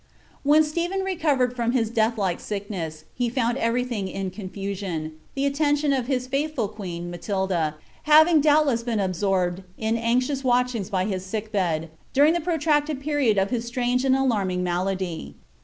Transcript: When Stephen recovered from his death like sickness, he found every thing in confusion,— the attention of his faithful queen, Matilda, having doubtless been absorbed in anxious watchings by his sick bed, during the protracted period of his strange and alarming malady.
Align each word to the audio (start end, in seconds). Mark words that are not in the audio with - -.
When 0.41 0.63
Stephen 0.63 1.01
recovered 1.01 1.55
from 1.55 1.73
his 1.73 1.91
death 1.91 2.17
like 2.17 2.39
sickness, 2.39 3.05
he 3.13 3.29
found 3.29 3.55
every 3.59 3.83
thing 3.83 4.07
in 4.07 4.31
confusion,— 4.31 5.11
the 5.35 5.45
attention 5.45 5.93
of 5.93 6.07
his 6.07 6.25
faithful 6.25 6.67
queen, 6.69 7.11
Matilda, 7.11 7.75
having 8.05 8.41
doubtless 8.41 8.81
been 8.81 8.99
absorbed 8.99 9.61
in 9.77 9.97
anxious 9.97 10.43
watchings 10.43 10.89
by 10.89 11.05
his 11.05 11.23
sick 11.23 11.51
bed, 11.51 11.91
during 12.13 12.33
the 12.33 12.41
protracted 12.41 12.99
period 12.99 13.37
of 13.37 13.51
his 13.51 13.65
strange 13.65 14.03
and 14.03 14.15
alarming 14.15 14.63
malady. 14.63 15.35